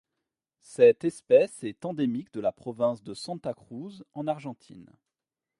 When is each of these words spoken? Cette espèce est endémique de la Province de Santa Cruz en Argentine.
Cette 0.63 1.03
espèce 1.03 1.63
est 1.63 1.85
endémique 1.85 2.33
de 2.33 2.39
la 2.39 2.51
Province 2.51 3.03
de 3.03 3.13
Santa 3.13 3.53
Cruz 3.53 4.03
en 4.15 4.25
Argentine. 4.25 4.89